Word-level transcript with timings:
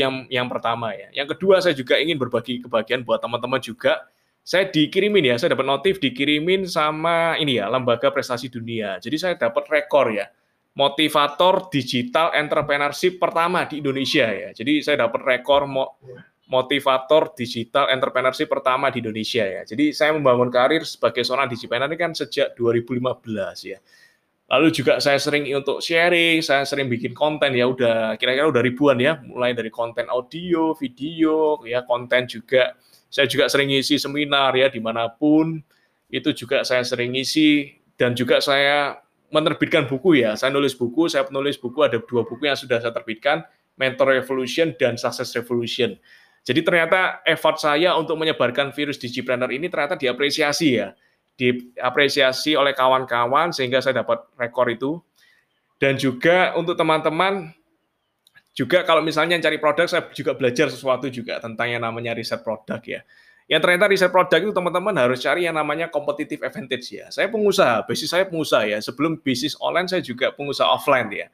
yang 0.00 0.14
yang 0.32 0.46
pertama 0.48 0.96
ya. 0.96 1.12
Yang 1.12 1.36
kedua 1.36 1.60
saya 1.60 1.76
juga 1.76 2.00
ingin 2.00 2.16
berbagi 2.16 2.64
kebahagiaan 2.64 3.04
buat 3.04 3.20
teman-teman 3.20 3.60
juga. 3.60 4.08
Saya 4.40 4.66
dikirimin 4.66 5.30
ya, 5.30 5.36
saya 5.36 5.52
dapat 5.52 5.68
notif 5.68 6.00
dikirimin 6.00 6.64
sama 6.64 7.36
ini 7.36 7.60
ya, 7.60 7.68
lembaga 7.68 8.08
prestasi 8.08 8.48
dunia. 8.48 8.96
Jadi 8.96 9.16
saya 9.20 9.34
dapat 9.36 9.68
rekor 9.68 10.10
ya. 10.16 10.26
Motivator 10.72 11.68
digital 11.68 12.32
entrepreneurship 12.32 13.20
pertama 13.20 13.68
di 13.68 13.84
Indonesia 13.84 14.26
ya. 14.32 14.50
Jadi 14.56 14.80
saya 14.80 15.06
dapat 15.06 15.20
rekor 15.28 15.68
motivator 16.50 17.30
digital 17.38 17.86
entrepreneurship 17.94 18.50
pertama 18.50 18.90
di 18.90 18.98
Indonesia 18.98 19.46
ya. 19.46 19.62
Jadi 19.62 19.94
saya 19.94 20.10
membangun 20.16 20.50
karir 20.50 20.82
sebagai 20.82 21.22
seorang 21.22 21.46
digital 21.46 21.86
ini 21.86 21.94
kan 21.94 22.10
sejak 22.10 22.58
2015 22.58 23.70
ya. 23.70 23.78
Lalu 24.50 24.74
juga 24.74 24.98
saya 24.98 25.14
sering 25.22 25.46
untuk 25.54 25.78
sharing, 25.78 26.42
saya 26.42 26.66
sering 26.66 26.90
bikin 26.90 27.14
konten 27.14 27.54
ya 27.54 27.70
udah 27.70 28.18
kira-kira 28.18 28.50
udah 28.50 28.62
ribuan 28.66 28.98
ya, 28.98 29.22
mulai 29.22 29.54
dari 29.54 29.70
konten 29.70 30.10
audio, 30.10 30.74
video, 30.74 31.62
ya 31.62 31.86
konten 31.86 32.26
juga. 32.26 32.74
Saya 33.06 33.30
juga 33.30 33.46
sering 33.46 33.70
ngisi 33.70 34.02
seminar 34.02 34.50
ya 34.58 34.66
di 34.66 34.82
mana 34.82 35.06
pun, 35.06 35.62
itu 36.10 36.34
juga 36.34 36.66
saya 36.66 36.82
sering 36.82 37.14
ngisi 37.14 37.78
dan 37.94 38.18
juga 38.18 38.42
saya 38.42 38.98
menerbitkan 39.30 39.86
buku 39.86 40.18
ya. 40.18 40.34
Saya 40.34 40.50
nulis 40.50 40.74
buku, 40.74 41.06
saya 41.06 41.22
penulis 41.22 41.54
buku 41.54 41.86
ada 41.86 42.02
dua 42.02 42.26
buku 42.26 42.50
yang 42.50 42.58
sudah 42.58 42.82
saya 42.82 42.90
terbitkan, 42.90 43.46
Mentor 43.78 44.18
Revolution 44.18 44.74
dan 44.74 44.98
Success 44.98 45.30
Revolution. 45.38 45.94
Jadi 46.42 46.66
ternyata 46.66 47.22
effort 47.22 47.62
saya 47.62 47.94
untuk 47.94 48.18
menyebarkan 48.18 48.74
virus 48.74 48.98
digipreneur 48.98 49.54
ini 49.54 49.70
ternyata 49.70 49.94
diapresiasi 49.94 50.68
ya 50.74 50.90
diapresiasi 51.40 52.52
oleh 52.52 52.76
kawan-kawan 52.76 53.56
sehingga 53.56 53.80
saya 53.80 54.04
dapat 54.04 54.28
rekor 54.36 54.68
itu. 54.68 55.00
Dan 55.80 55.96
juga 55.96 56.52
untuk 56.60 56.76
teman-teman 56.76 57.56
juga 58.52 58.84
kalau 58.84 59.00
misalnya 59.00 59.40
cari 59.40 59.56
produk 59.56 59.88
saya 59.88 60.04
juga 60.12 60.36
belajar 60.36 60.68
sesuatu 60.68 61.08
juga 61.08 61.40
tentang 61.40 61.72
yang 61.72 61.80
namanya 61.80 62.12
riset 62.12 62.44
produk 62.44 62.76
ya. 62.84 63.00
Yang 63.48 63.60
ternyata 63.66 63.86
riset 63.88 64.12
produk 64.12 64.38
itu 64.44 64.52
teman-teman 64.52 64.94
harus 65.00 65.18
cari 65.24 65.48
yang 65.48 65.56
namanya 65.56 65.88
competitive 65.88 66.44
advantage 66.44 66.92
ya. 66.92 67.08
Saya 67.08 67.32
pengusaha, 67.32 67.88
basis 67.88 68.12
saya 68.12 68.28
pengusaha 68.28 68.68
ya. 68.68 68.78
Sebelum 68.84 69.18
bisnis 69.24 69.56
online 69.58 69.88
saya 69.88 70.04
juga 70.04 70.30
pengusaha 70.36 70.68
offline 70.68 71.08
ya. 71.10 71.26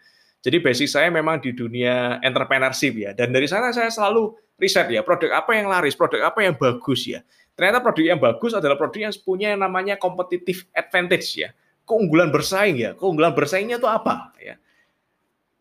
Jadi 0.46 0.62
basic 0.62 0.86
saya 0.86 1.10
memang 1.10 1.42
di 1.42 1.50
dunia 1.50 2.22
entrepreneurship 2.22 2.94
ya. 2.94 3.10
Dan 3.12 3.34
dari 3.34 3.50
sana 3.50 3.74
saya 3.74 3.90
selalu 3.90 4.30
riset 4.56 4.88
ya, 4.88 5.04
produk 5.04 5.40
apa 5.44 5.52
yang 5.56 5.68
laris, 5.68 5.92
produk 5.92 6.32
apa 6.32 6.44
yang 6.44 6.56
bagus 6.56 7.04
ya 7.04 7.20
ternyata 7.56 7.80
produk 7.80 8.04
yang 8.04 8.20
bagus 8.20 8.52
adalah 8.52 8.76
produk 8.76 9.08
yang 9.08 9.14
punya 9.24 9.56
yang 9.56 9.60
namanya 9.64 9.96
competitive 9.96 10.68
advantage 10.76 11.40
ya. 11.40 11.56
Keunggulan 11.88 12.28
bersaing 12.28 12.76
ya. 12.76 12.92
Keunggulan 12.92 13.32
bersaingnya 13.32 13.80
itu 13.80 13.88
apa 13.88 14.36
ya? 14.36 14.60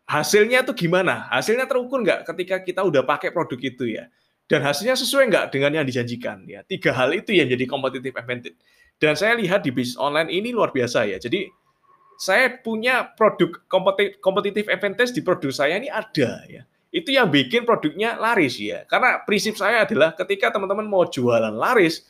Hasilnya 0.06 0.62
itu 0.62 0.76
gimana? 0.76 1.26
Hasilnya 1.32 1.66
terukur 1.66 2.04
nggak 2.04 2.28
ketika 2.30 2.62
kita 2.62 2.84
udah 2.84 3.02
pakai 3.02 3.32
produk 3.32 3.58
itu 3.58 3.96
ya? 3.96 4.12
Dan 4.46 4.62
hasilnya 4.62 4.94
sesuai 4.94 5.26
nggak 5.32 5.44
dengan 5.50 5.82
yang 5.82 5.86
dijanjikan 5.88 6.44
ya? 6.46 6.62
Tiga 6.62 6.94
hal 6.94 7.16
itu 7.16 7.34
yang 7.34 7.48
jadi 7.50 7.64
competitive 7.66 8.14
advantage. 8.14 8.54
Dan 9.00 9.16
saya 9.18 9.34
lihat 9.34 9.64
di 9.66 9.72
bisnis 9.74 9.98
online 9.98 10.30
ini 10.30 10.52
luar 10.54 10.70
biasa 10.70 11.08
ya. 11.08 11.18
Jadi 11.18 11.48
saya 12.20 12.54
punya 12.60 13.08
produk 13.16 13.64
competitive 14.20 14.68
advantage 14.68 15.16
di 15.16 15.24
produk 15.24 15.50
saya 15.52 15.80
ini 15.80 15.88
ada 15.88 16.44
ya 16.48 16.62
itu 16.94 17.12
yang 17.12 17.28
bikin 17.28 17.66
produknya 17.66 18.16
laris 18.16 18.56
ya. 18.56 18.86
Karena 18.86 19.22
prinsip 19.22 19.58
saya 19.58 19.84
adalah 19.84 20.14
ketika 20.14 20.54
teman-teman 20.54 20.86
mau 20.86 21.04
jualan 21.04 21.52
laris, 21.52 22.06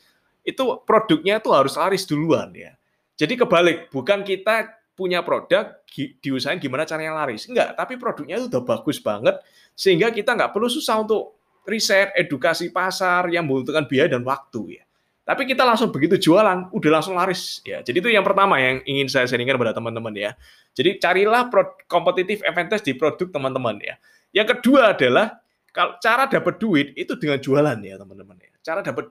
itu 0.47 0.63
produknya 0.87 1.43
itu 1.43 1.49
harus 1.51 1.75
laris 1.75 2.07
duluan 2.07 2.53
ya. 2.55 2.71
Jadi 3.17 3.33
kebalik, 3.35 3.89
bukan 3.89 4.21
kita 4.21 4.77
punya 4.97 5.21
produk 5.21 5.77
diusahain 6.21 6.57
gimana 6.57 6.85
caranya 6.85 7.13
laris. 7.13 7.45
Enggak, 7.45 7.77
tapi 7.77 7.97
produknya 7.97 8.41
itu 8.41 8.49
udah 8.49 8.63
bagus 8.65 8.97
banget 8.97 9.37
sehingga 9.77 10.09
kita 10.09 10.33
nggak 10.33 10.53
perlu 10.53 10.65
susah 10.69 11.01
untuk 11.05 11.37
riset, 11.67 12.15
edukasi 12.15 12.71
pasar 12.73 13.27
yang 13.29 13.45
membutuhkan 13.45 13.85
biaya 13.85 14.17
dan 14.17 14.23
waktu 14.23 14.81
ya. 14.81 14.83
Tapi 15.27 15.43
kita 15.43 15.67
langsung 15.67 15.91
begitu 15.91 16.15
jualan, 16.15 16.71
udah 16.71 16.91
langsung 16.93 17.19
laris 17.19 17.59
ya. 17.67 17.83
Jadi 17.83 17.99
itu 17.99 18.07
yang 18.07 18.23
pertama 18.23 18.63
yang 18.63 18.79
ingin 18.87 19.11
saya 19.11 19.27
sharingkan 19.27 19.59
kepada 19.59 19.75
teman-teman 19.75 20.15
ya. 20.15 20.31
Jadi 20.71 21.03
carilah 21.03 21.51
kompetitif 21.91 22.39
advantage 22.47 22.87
di 22.87 22.95
produk 22.95 23.27
teman-teman 23.27 23.75
ya. 23.83 23.99
Yang 24.37 24.61
kedua 24.61 24.93
adalah 24.93 25.41
kalau 25.73 25.97
cara 25.97 26.29
dapat 26.29 26.61
duit 26.61 26.93
itu 26.93 27.17
dengan 27.17 27.41
jualan 27.41 27.77
ya 27.81 27.97
teman-teman 27.97 28.37
ya. 28.37 28.53
Cara 28.61 28.85
dapat 28.85 29.09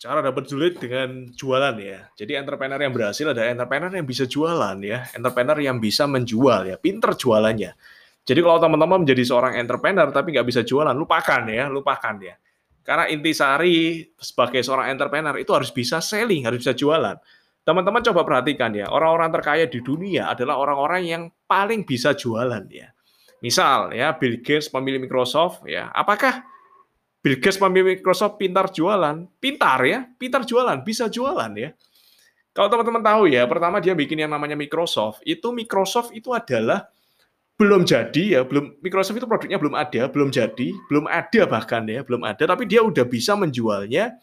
cara 0.00 0.22
dapat 0.22 0.46
duit 0.46 0.78
dengan 0.78 1.34
jualan 1.34 1.74
ya. 1.82 2.06
Jadi 2.14 2.38
entrepreneur 2.38 2.78
yang 2.78 2.94
berhasil 2.94 3.26
adalah 3.26 3.50
entrepreneur 3.50 3.90
yang 3.90 4.06
bisa 4.06 4.24
jualan 4.30 4.78
ya, 4.80 4.98
entrepreneur 5.18 5.58
yang 5.58 5.76
bisa 5.82 6.06
menjual 6.06 6.70
ya, 6.70 6.76
pinter 6.78 7.12
jualannya. 7.18 7.74
Jadi 8.22 8.40
kalau 8.40 8.58
teman-teman 8.62 9.02
menjadi 9.02 9.26
seorang 9.26 9.58
entrepreneur 9.58 10.08
tapi 10.14 10.32
nggak 10.32 10.46
bisa 10.46 10.62
jualan, 10.62 10.94
lupakan 10.94 11.42
ya, 11.50 11.66
lupakan 11.66 12.14
ya. 12.22 12.38
Karena 12.80 13.10
intisari 13.12 14.08
sebagai 14.16 14.64
seorang 14.64 14.94
entrepreneur 14.94 15.36
itu 15.36 15.52
harus 15.52 15.68
bisa 15.68 16.00
selling, 16.00 16.48
harus 16.48 16.64
bisa 16.64 16.72
jualan. 16.72 17.18
Teman-teman 17.60 18.00
coba 18.00 18.24
perhatikan 18.24 18.72
ya, 18.72 18.88
orang-orang 18.88 19.28
terkaya 19.36 19.64
di 19.68 19.84
dunia 19.84 20.32
adalah 20.32 20.56
orang-orang 20.56 21.02
yang 21.04 21.22
paling 21.44 21.84
bisa 21.84 22.16
jualan 22.16 22.64
ya. 22.72 22.88
Misal 23.40 23.96
ya 23.96 24.12
Bill 24.12 24.44
Gates 24.44 24.68
pemilik 24.68 25.00
Microsoft 25.00 25.64
ya, 25.64 25.88
apakah 25.96 26.44
Bill 27.24 27.40
Gates 27.40 27.56
pemilik 27.56 27.96
Microsoft 28.00 28.36
pintar 28.36 28.68
jualan? 28.68 29.24
Pintar 29.40 29.80
ya, 29.84 30.04
pintar 30.20 30.44
jualan, 30.44 30.80
bisa 30.84 31.08
jualan 31.08 31.52
ya. 31.56 31.72
Kalau 32.52 32.68
teman-teman 32.68 33.00
tahu 33.00 33.22
ya, 33.32 33.48
pertama 33.48 33.80
dia 33.80 33.96
bikin 33.96 34.20
yang 34.20 34.32
namanya 34.32 34.56
Microsoft. 34.58 35.24
Itu 35.24 35.56
Microsoft 35.56 36.12
itu 36.12 36.36
adalah 36.36 36.92
belum 37.56 37.84
jadi 37.84 38.24
ya, 38.36 38.40
belum 38.44 38.80
Microsoft 38.80 39.20
itu 39.20 39.28
produknya 39.28 39.60
belum 39.60 39.76
ada, 39.76 40.08
belum 40.08 40.28
jadi, 40.32 40.68
belum 40.88 41.04
ada 41.08 41.42
bahkan 41.44 41.84
ya, 41.84 42.00
belum 42.00 42.24
ada, 42.24 42.44
tapi 42.48 42.64
dia 42.64 42.80
udah 42.80 43.04
bisa 43.04 43.36
menjualnya 43.36 44.16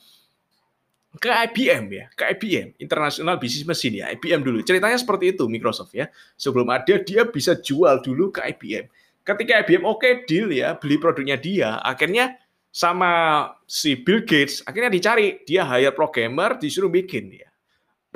ke 1.17 1.29
IBM 1.29 1.85
ya, 1.89 2.06
ke 2.13 2.33
IBM, 2.33 2.77
International 2.81 3.38
Business 3.38 3.66
Machine 3.66 4.01
ya, 4.01 4.06
IBM 4.13 4.41
dulu. 4.41 4.61
Ceritanya 4.61 4.97
seperti 4.97 5.38
itu 5.38 5.45
Microsoft 5.50 5.94
ya. 5.94 6.09
Sebelum 6.38 6.69
ada 6.69 6.97
dia 7.01 7.25
bisa 7.25 7.57
jual 7.57 8.01
dulu 8.06 8.29
ke 8.29 8.45
IBM 8.53 8.85
ketika 9.27 9.59
IBM 9.67 9.83
oke 9.83 9.99
okay, 9.99 10.13
deal 10.23 10.47
ya 10.55 10.79
beli 10.79 10.95
produknya 10.95 11.35
dia, 11.35 11.83
akhirnya 11.83 12.39
sama 12.71 13.43
si 13.67 13.99
Bill 13.99 14.23
Gates 14.23 14.63
akhirnya 14.63 14.88
dicari 14.93 15.43
dia 15.43 15.67
hire 15.67 15.91
programmer 15.91 16.55
disuruh 16.55 16.88
bikin 16.88 17.35
ya 17.35 17.49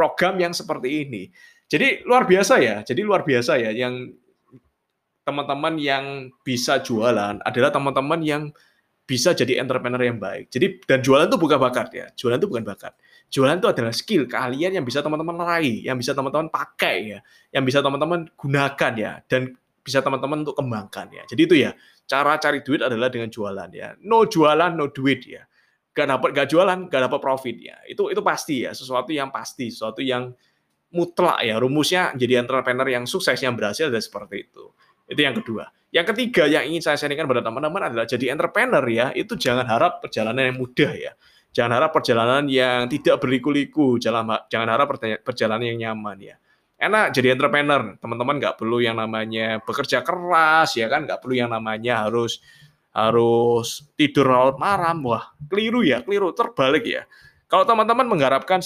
program 0.01 0.39
yang 0.39 0.55
seperti 0.55 1.05
ini. 1.05 1.29
Jadi 1.67 2.03
luar 2.03 2.25
biasa 2.27 2.57
ya. 2.59 2.83
Jadi 2.83 3.01
luar 3.05 3.23
biasa 3.23 3.61
ya 3.61 3.71
yang 3.71 4.11
teman-teman 5.21 5.77
yang 5.77 6.05
bisa 6.41 6.81
jualan 6.81 7.37
adalah 7.45 7.69
teman-teman 7.69 8.19
yang 8.25 8.43
bisa 9.05 9.35
jadi 9.35 9.61
entrepreneur 9.61 10.01
yang 10.01 10.17
baik. 10.17 10.49
Jadi 10.49 10.81
dan 10.87 10.99
jualan 11.03 11.29
itu 11.29 11.37
bukan 11.37 11.59
bakat 11.61 11.87
ya. 11.93 12.07
Jualan 12.17 12.41
itu 12.41 12.49
bukan 12.49 12.65
bakat. 12.65 12.95
Jualan 13.31 13.59
itu 13.59 13.69
adalah 13.71 13.93
skill 13.95 14.27
kalian 14.27 14.75
yang 14.75 14.85
bisa 14.87 14.99
teman-teman 14.99 15.39
raih, 15.39 15.87
yang 15.87 15.95
bisa 15.95 16.11
teman-teman 16.11 16.51
pakai 16.51 17.15
ya, 17.15 17.19
yang 17.55 17.63
bisa 17.63 17.79
teman-teman 17.79 18.27
gunakan 18.35 18.91
ya. 18.99 19.11
Dan 19.27 19.55
bisa 19.81 19.99
teman-teman 20.05 20.45
untuk 20.45 20.55
kembangkan 20.57 21.09
ya. 21.09 21.23
Jadi 21.25 21.41
itu 21.41 21.55
ya, 21.57 21.73
cara 22.05 22.37
cari 22.37 22.61
duit 22.61 22.81
adalah 22.85 23.09
dengan 23.09 23.27
jualan 23.33 23.69
ya. 23.73 23.97
No 24.05 24.29
jualan, 24.29 24.71
no 24.77 24.93
duit 24.93 25.25
ya. 25.25 25.43
Gak 25.91 26.07
dapat 26.07 26.29
gak 26.31 26.47
jualan, 26.47 26.79
gak 26.87 27.01
dapat 27.09 27.19
profit 27.19 27.57
ya. 27.57 27.77
Itu 27.89 28.07
itu 28.13 28.21
pasti 28.23 28.63
ya, 28.63 28.71
sesuatu 28.71 29.11
yang 29.11 29.33
pasti, 29.33 29.73
sesuatu 29.73 29.99
yang 29.99 30.31
mutlak 30.93 31.41
ya. 31.43 31.57
Rumusnya 31.57 32.13
jadi 32.15 32.45
entrepreneur 32.45 32.87
yang 32.87 33.03
sukses 33.09 33.35
yang 33.41 33.57
berhasil 33.57 33.89
adalah 33.89 34.05
seperti 34.05 34.47
itu. 34.47 34.65
Itu 35.09 35.19
yang 35.19 35.35
kedua. 35.35 35.67
Yang 35.91 36.15
ketiga 36.15 36.47
yang 36.47 36.63
ingin 36.71 36.79
saya 36.87 36.95
sharingkan 36.95 37.27
pada 37.27 37.43
teman-teman 37.43 37.91
adalah 37.91 38.07
jadi 38.07 38.31
entrepreneur 38.31 38.85
ya, 38.87 39.11
itu 39.11 39.35
jangan 39.35 39.67
harap 39.67 39.99
perjalanan 39.99 40.53
yang 40.53 40.57
mudah 40.61 40.91
ya. 40.95 41.11
Jangan 41.51 41.83
harap 41.83 41.91
perjalanan 41.91 42.47
yang 42.47 42.87
tidak 42.87 43.19
berliku-liku, 43.19 43.99
jangan 43.99 44.39
harap 44.71 44.87
perjalanan 45.27 45.67
yang 45.67 45.91
nyaman 45.91 46.15
ya 46.23 46.39
enak 46.81 47.13
jadi 47.13 47.37
entrepreneur. 47.37 47.93
Teman-teman 48.01 48.41
nggak 48.41 48.57
perlu 48.57 48.81
yang 48.81 48.97
namanya 48.97 49.61
bekerja 49.61 50.01
keras 50.01 50.73
ya 50.73 50.89
kan, 50.89 51.05
nggak 51.05 51.21
perlu 51.21 51.37
yang 51.37 51.53
namanya 51.53 52.09
harus 52.09 52.41
harus 52.91 53.85
tidur 53.95 54.57
malam. 54.57 55.05
Wah, 55.05 55.31
keliru 55.47 55.85
ya, 55.85 56.01
keliru 56.01 56.33
terbalik 56.33 56.83
ya. 56.83 57.05
Kalau 57.45 57.63
teman-teman 57.63 58.09
mengharapkan 58.09 58.59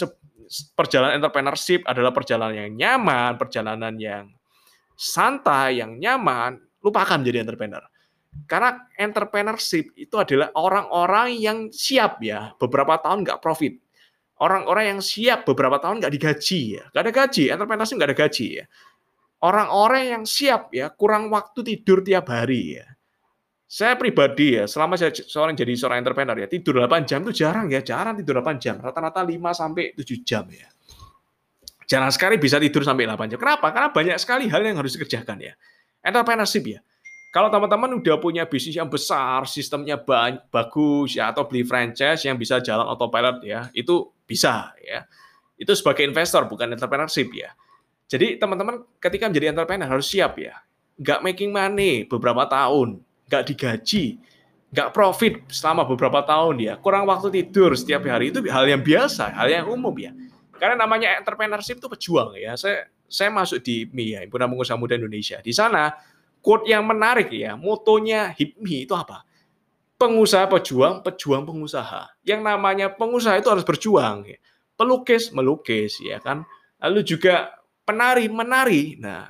perjalanan 0.73 1.19
entrepreneurship 1.19 1.83
adalah 1.83 2.15
perjalanan 2.15 2.69
yang 2.69 2.73
nyaman, 2.73 3.31
perjalanan 3.35 3.93
yang 3.99 4.31
santai, 4.95 5.83
yang 5.83 5.99
nyaman, 5.99 6.63
lupakan 6.79 7.19
jadi 7.19 7.43
entrepreneur. 7.43 7.83
Karena 8.45 8.77
entrepreneurship 8.99 9.95
itu 9.95 10.15
adalah 10.19 10.51
orang-orang 10.55 11.39
yang 11.39 11.57
siap 11.71 12.19
ya, 12.19 12.53
beberapa 12.59 12.99
tahun 12.99 13.23
nggak 13.23 13.39
profit 13.41 13.84
orang-orang 14.43 14.97
yang 14.97 15.01
siap 15.01 15.47
beberapa 15.47 15.79
tahun 15.79 16.03
nggak 16.03 16.13
digaji 16.13 16.61
ya, 16.79 16.83
nggak 16.91 17.03
ada 17.03 17.13
gaji, 17.13 17.43
entrepreneurship 17.51 17.95
nggak 17.95 18.09
ada 18.11 18.19
gaji 18.19 18.47
ya. 18.59 18.65
Orang-orang 19.45 20.03
yang 20.09 20.23
siap 20.25 20.73
ya, 20.73 20.89
kurang 20.89 21.29
waktu 21.29 21.61
tidur 21.61 22.01
tiap 22.01 22.31
hari 22.33 22.81
ya. 22.81 22.87
Saya 23.65 23.97
pribadi 23.99 24.55
ya, 24.61 24.69
selama 24.69 24.95
saya 24.95 25.11
seorang 25.11 25.57
jadi 25.57 25.73
seorang 25.75 25.99
entrepreneur 26.01 26.37
ya, 26.37 26.47
tidur 26.47 26.79
8 26.79 27.05
jam 27.05 27.19
itu 27.25 27.43
jarang 27.45 27.67
ya, 27.67 27.81
jarang 27.81 28.15
tidur 28.17 28.39
8 28.39 28.61
jam, 28.61 28.77
rata-rata 28.79 29.21
5 29.21 29.35
sampai 29.51 29.93
7 29.97 30.21
jam 30.23 30.45
ya. 30.49 30.69
Jarang 31.85 32.09
sekali 32.09 32.41
bisa 32.41 32.57
tidur 32.57 32.81
sampai 32.81 33.05
8 33.05 33.29
jam. 33.35 33.39
Kenapa? 33.41 33.69
Karena 33.69 33.89
banyak 33.93 34.17
sekali 34.17 34.49
hal 34.49 34.61
yang 34.65 34.79
harus 34.79 34.97
dikerjakan 34.97 35.37
ya. 35.37 35.53
Entrepreneurship 36.01 36.65
ya. 36.65 36.79
Kalau 37.35 37.51
teman-teman 37.51 37.99
udah 37.99 38.15
punya 38.15 38.47
bisnis 38.47 38.79
yang 38.79 38.87
besar, 38.87 39.43
sistemnya 39.43 39.99
bagus 40.49 41.19
ya 41.19 41.35
atau 41.35 41.43
beli 41.43 41.67
franchise 41.67 42.23
yang 42.23 42.39
bisa 42.39 42.63
jalan 42.63 42.87
autopilot 42.87 43.43
ya, 43.43 43.67
itu 43.75 44.07
bisa 44.25 44.73
ya. 44.81 45.05
Itu 45.55 45.71
sebagai 45.73 46.03
investor 46.03 46.45
bukan 46.49 46.75
entrepreneurship 46.75 47.31
ya. 47.31 47.55
Jadi 48.05 48.37
teman-teman 48.37 48.85
ketika 49.01 49.25
menjadi 49.31 49.55
entrepreneur 49.55 49.89
harus 49.89 50.05
siap 50.09 50.37
ya. 50.37 50.61
Nggak 50.99 51.19
making 51.25 51.49
money 51.51 52.05
beberapa 52.05 52.45
tahun, 52.45 53.01
nggak 53.27 53.43
digaji, 53.49 54.21
nggak 54.69 54.89
profit 54.91 55.41
selama 55.49 55.87
beberapa 55.87 56.21
tahun 56.21 56.55
ya. 56.61 56.73
Kurang 56.79 57.09
waktu 57.09 57.31
tidur 57.31 57.73
setiap 57.73 58.05
hari 58.05 58.29
itu 58.29 58.43
hal 58.51 58.67
yang 58.67 58.83
biasa, 58.83 59.33
hal 59.33 59.47
yang 59.49 59.65
umum 59.71 59.95
ya. 59.97 60.11
Karena 60.55 60.85
namanya 60.85 61.19
entrepreneurship 61.19 61.81
itu 61.81 61.87
pejuang 61.91 62.37
ya. 62.39 62.55
Saya 62.55 62.87
saya 63.05 63.29
masuk 63.29 63.61
di 63.61 63.85
MI 63.91 64.17
ya, 64.17 64.19
Himpunan 64.25 64.49
Pengusaha 64.51 64.77
Muda 64.79 64.97
Indonesia. 64.97 65.37
Di 65.39 65.53
sana 65.53 65.93
quote 66.39 66.69
yang 66.69 66.85
menarik 66.85 67.33
ya, 67.33 67.57
motonya 67.57 68.33
HIPMI 68.33 68.85
itu 68.85 68.93
apa? 68.93 69.25
Pengusaha 70.05 70.45
pejuang, 70.45 71.01
pejuang 71.01 71.49
pengusaha. 71.49 72.13
Yang 72.21 72.41
namanya 72.45 72.93
pengusaha 72.93 73.41
itu 73.41 73.49
harus 73.49 73.65
berjuang. 73.65 74.29
Ya. 74.29 74.37
Pelukis 74.77 75.33
melukis 75.33 75.97
ya 75.97 76.21
kan. 76.21 76.45
Lalu 76.77 77.01
juga 77.01 77.57
penari 77.89 78.29
menari. 78.29 79.01
Nah, 79.01 79.25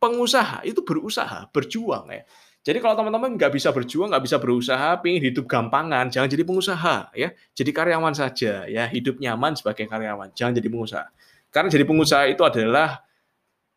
pengusaha 0.00 0.64
itu 0.64 0.80
berusaha, 0.80 1.52
berjuang 1.52 2.08
ya. 2.08 2.24
Jadi 2.64 2.84
kalau 2.84 3.00
teman-teman 3.00 3.36
nggak 3.36 3.52
bisa 3.52 3.72
berjuang, 3.72 4.12
nggak 4.12 4.24
bisa 4.24 4.36
berusaha, 4.36 4.96
pingin 5.00 5.24
hidup 5.24 5.48
gampangan, 5.48 6.12
jangan 6.12 6.28
jadi 6.28 6.44
pengusaha 6.44 6.96
ya. 7.16 7.28
Jadi 7.52 7.70
karyawan 7.72 8.12
saja 8.12 8.64
ya, 8.68 8.84
hidup 8.88 9.20
nyaman 9.20 9.56
sebagai 9.56 9.88
karyawan, 9.88 10.32
jangan 10.36 10.56
jadi 10.56 10.68
pengusaha. 10.68 11.06
Karena 11.48 11.68
jadi 11.72 11.84
pengusaha 11.88 12.24
itu 12.28 12.42
adalah 12.44 13.07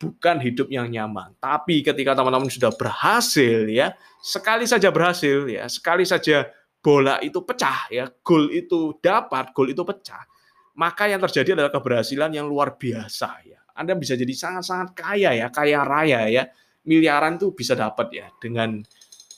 bukan 0.01 0.41
hidup 0.41 0.65
yang 0.73 0.89
nyaman. 0.89 1.37
Tapi 1.37 1.85
ketika 1.85 2.17
teman-teman 2.17 2.49
sudah 2.49 2.73
berhasil 2.73 3.69
ya, 3.69 3.93
sekali 4.17 4.65
saja 4.65 4.89
berhasil 4.89 5.45
ya, 5.45 5.69
sekali 5.69 6.01
saja 6.09 6.49
bola 6.81 7.21
itu 7.21 7.45
pecah 7.45 7.85
ya, 7.93 8.09
gol 8.25 8.49
itu 8.49 8.97
dapat, 8.97 9.53
gol 9.53 9.69
itu 9.69 9.85
pecah, 9.85 10.25
maka 10.73 11.05
yang 11.05 11.21
terjadi 11.21 11.53
adalah 11.53 11.69
keberhasilan 11.69 12.33
yang 12.33 12.49
luar 12.49 12.73
biasa 12.73 13.45
ya. 13.45 13.61
Anda 13.77 13.93
bisa 13.93 14.17
jadi 14.17 14.33
sangat-sangat 14.33 14.97
kaya 14.97 15.37
ya, 15.37 15.47
kaya 15.53 15.85
raya 15.85 16.25
ya. 16.25 16.49
Miliaran 16.81 17.37
tuh 17.37 17.53
bisa 17.53 17.77
dapat 17.77 18.09
ya 18.09 18.25
dengan 18.41 18.81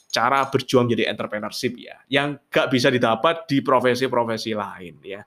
cara 0.08 0.48
berjuang 0.48 0.88
jadi 0.88 1.12
entrepreneurship 1.12 1.76
ya, 1.76 2.00
yang 2.08 2.40
gak 2.48 2.72
bisa 2.72 2.88
didapat 2.88 3.44
di 3.44 3.60
profesi-profesi 3.60 4.56
lain 4.56 5.04
ya. 5.04 5.20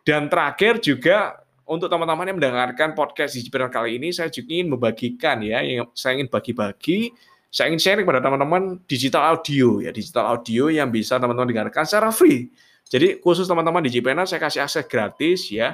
Dan 0.00 0.32
terakhir 0.32 0.80
juga 0.80 1.41
untuk 1.66 1.86
teman-teman 1.86 2.26
yang 2.26 2.36
mendengarkan 2.38 2.92
podcast 2.92 3.38
Digipreneur 3.38 3.70
kali 3.70 3.96
ini, 3.96 4.10
saya 4.10 4.28
juga 4.28 4.50
ingin 4.52 4.68
membagikan 4.74 5.38
ya, 5.40 5.62
yang 5.62 5.88
saya 5.94 6.18
ingin 6.18 6.28
bagi-bagi, 6.28 7.14
saya 7.52 7.70
ingin 7.70 7.80
sharing 7.80 8.06
pada 8.08 8.24
teman-teman 8.24 8.80
digital 8.88 9.36
audio 9.36 9.78
ya, 9.78 9.92
digital 9.92 10.32
audio 10.32 10.72
yang 10.72 10.88
bisa 10.90 11.20
teman-teman 11.20 11.48
dengarkan 11.52 11.84
secara 11.84 12.10
free. 12.10 12.50
Jadi 12.88 13.22
khusus 13.24 13.48
teman-teman 13.48 13.80
Digipreneur 13.84 14.28
saya 14.28 14.40
kasih 14.42 14.68
akses 14.68 14.84
gratis 14.84 15.48
ya 15.48 15.72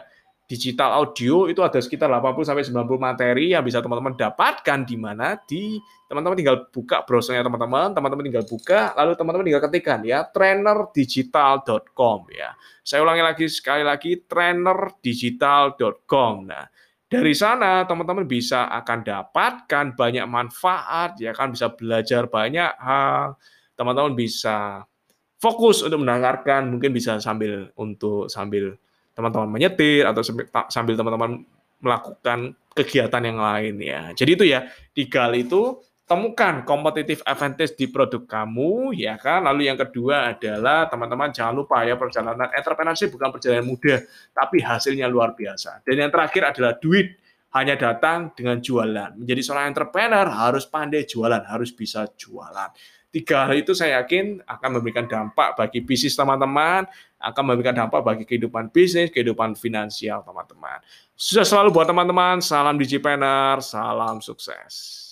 digital 0.49 0.97
audio 0.97 1.45
itu 1.45 1.61
ada 1.61 1.77
sekitar 1.77 2.09
80 2.09 2.49
sampai 2.49 2.65
90 2.65 2.89
materi 2.97 3.53
yang 3.53 3.61
bisa 3.61 3.85
teman-teman 3.85 4.17
dapatkan 4.17 4.81
di 4.89 4.97
mana 4.97 5.37
di 5.45 5.77
teman-teman 6.09 6.41
tinggal 6.41 6.73
buka 6.73 7.05
browsernya 7.05 7.45
teman-teman, 7.45 7.93
teman-teman 7.93 8.25
tinggal 8.25 8.49
buka 8.49 8.97
lalu 8.97 9.13
teman-teman 9.13 9.45
tinggal 9.45 9.69
ketikkan 9.69 10.01
ya 10.09 10.25
trainerdigital.com 10.33 12.33
ya. 12.33 12.57
Saya 12.81 13.05
ulangi 13.05 13.21
lagi 13.21 13.45
sekali 13.53 13.85
lagi 13.85 14.25
trainerdigital.com. 14.25 16.49
Nah, 16.49 16.65
dari 17.13 17.37
sana 17.37 17.85
teman-teman 17.85 18.25
bisa 18.25 18.73
akan 18.73 19.05
dapatkan 19.05 20.01
banyak 20.01 20.25
manfaat 20.25 21.21
ya 21.21 21.37
kan 21.37 21.53
bisa 21.53 21.77
belajar 21.77 22.25
banyak 22.25 22.73
hal. 22.81 23.37
Teman-teman 23.77 24.17
bisa 24.17 24.89
fokus 25.37 25.85
untuk 25.85 26.01
mendengarkan, 26.03 26.73
mungkin 26.73 26.97
bisa 26.97 27.21
sambil 27.21 27.69
untuk 27.77 28.33
sambil 28.33 28.81
teman-teman 29.19 29.51
menyetir 29.51 30.07
atau 30.07 30.23
sambil 30.71 30.95
teman-teman 30.95 31.43
melakukan 31.83 32.55
kegiatan 32.71 33.23
yang 33.27 33.43
lain 33.43 33.75
ya. 33.83 34.15
Jadi 34.15 34.31
itu 34.39 34.45
ya, 34.47 34.71
tiga 34.95 35.27
hal 35.27 35.35
itu 35.35 35.83
temukan 36.09 36.65
competitive 36.65 37.21
advantage 37.27 37.77
di 37.77 37.91
produk 37.91 38.25
kamu 38.25 38.95
ya 38.95 39.19
kan. 39.19 39.45
Lalu 39.45 39.69
yang 39.69 39.79
kedua 39.79 40.33
adalah 40.39 40.87
teman-teman 40.87 41.35
jangan 41.35 41.55
lupa 41.59 41.83
ya 41.83 41.99
perjalanan 41.99 42.49
entrepreneurship 42.55 43.11
bukan 43.11 43.29
perjalanan 43.35 43.67
mudah, 43.67 43.99
tapi 44.31 44.63
hasilnya 44.63 45.11
luar 45.11 45.35
biasa. 45.35 45.83
Dan 45.83 46.07
yang 46.07 46.11
terakhir 46.15 46.55
adalah 46.55 46.79
duit 46.79 47.19
hanya 47.57 47.75
datang 47.81 48.33
dengan 48.37 48.61
jualan. 48.61 49.17
Menjadi 49.17 49.41
seorang 49.41 49.73
entrepreneur 49.73 50.27
harus 50.29 50.69
pandai 50.69 51.09
jualan, 51.09 51.41
harus 51.49 51.73
bisa 51.73 52.05
jualan. 52.19 52.71
Tiga 53.09 53.49
hal 53.49 53.57
itu 53.57 53.73
saya 53.73 54.05
yakin 54.05 54.45
akan 54.45 54.71
memberikan 54.79 55.09
dampak 55.09 55.57
bagi 55.57 55.81
bisnis 55.81 56.13
teman-teman, 56.13 56.85
akan 57.17 57.43
memberikan 57.49 57.73
dampak 57.73 58.05
bagi 58.05 58.29
kehidupan 58.29 58.69
bisnis, 58.69 59.09
kehidupan 59.09 59.57
finansial 59.57 60.21
teman-teman. 60.21 60.77
Sudah 61.17 61.49
selalu 61.49 61.73
buat 61.73 61.89
teman-teman, 61.89 62.45
salam 62.45 62.77
Digipreneur, 62.77 63.65
salam 63.65 64.21
sukses. 64.21 65.09